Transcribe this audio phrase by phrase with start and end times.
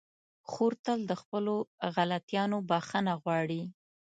[0.49, 1.55] خور تل له خپلو
[1.95, 3.61] غلطيانو بخښنه غواړي.